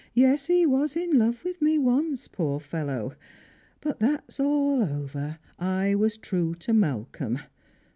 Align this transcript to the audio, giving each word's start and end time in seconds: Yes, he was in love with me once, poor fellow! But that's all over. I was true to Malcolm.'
Yes, 0.15 0.47
he 0.47 0.65
was 0.65 0.95
in 0.95 1.19
love 1.19 1.43
with 1.45 1.61
me 1.61 1.77
once, 1.77 2.27
poor 2.27 2.59
fellow! 2.59 3.13
But 3.81 3.99
that's 3.99 4.39
all 4.39 4.81
over. 4.81 5.37
I 5.59 5.93
was 5.93 6.17
true 6.17 6.55
to 6.55 6.73
Malcolm.' 6.73 7.37